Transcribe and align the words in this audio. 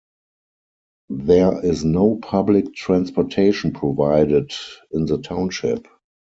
There 1.13 1.63
is 1.63 1.85
no 1.85 2.15
public 2.23 2.73
transportation 2.73 3.71
provided 3.71 4.51
in 4.89 5.05
the 5.05 5.19
township. 5.19 5.87